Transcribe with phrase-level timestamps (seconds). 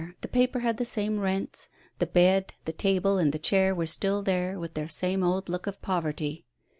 [0.21, 1.69] The paper had the same rents;
[1.99, 5.67] the bed, the table and the chair were still there, with their same old look
[5.67, 6.43] of poverty.